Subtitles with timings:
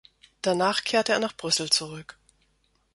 [0.41, 2.17] Danach kehrte er nach Brüssel zurück.